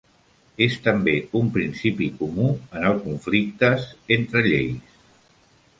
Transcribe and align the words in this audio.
És 0.67 0.77
també 0.87 1.13
un 1.41 1.51
principi 1.57 2.07
comú 2.23 2.49
en 2.81 2.89
el 2.93 2.99
conflictes 3.05 3.87
entre 4.19 4.47
lleis. 4.51 5.01